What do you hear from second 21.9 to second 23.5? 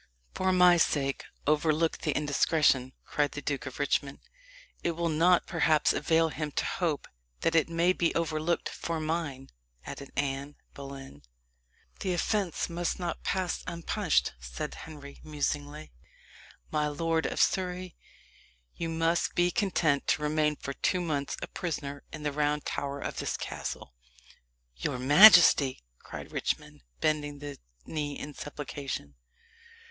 in the Round Tower of this